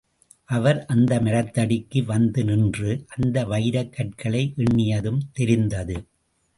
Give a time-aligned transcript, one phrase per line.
[0.49, 5.97] அவர் அந்த மரத்தடிக்கு வந்து நின்று, அந்த வைரக் கற்களை எண்ணியதும் தெரிந்தது.